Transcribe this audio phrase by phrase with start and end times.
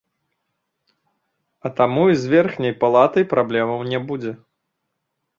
[1.67, 4.33] А таму і з верхняй палатай праблемаў не будзе.